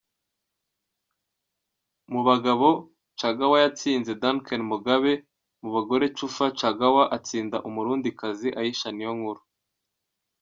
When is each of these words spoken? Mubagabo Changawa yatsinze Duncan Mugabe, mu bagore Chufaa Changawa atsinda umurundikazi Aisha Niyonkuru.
Mubagabo 2.11 2.69
Changawa 3.19 3.57
yatsinze 3.63 4.11
Duncan 4.21 4.61
Mugabe, 4.71 5.13
mu 5.61 5.69
bagore 5.75 6.05
Chufaa 6.17 6.51
Changawa 6.59 7.03
atsinda 7.15 7.57
umurundikazi 7.67 8.47
Aisha 8.61 8.89
Niyonkuru. 8.95 9.41